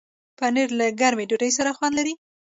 [0.37, 2.13] پنېر له ګرمې ډوډۍ سره خوند لري.